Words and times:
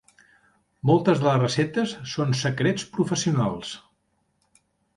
Moltes 0.89 1.21
de 1.23 1.27
les 1.27 1.37
receptes 1.43 1.93
són 2.13 2.33
secrets 2.41 2.89
professionals. 2.99 3.77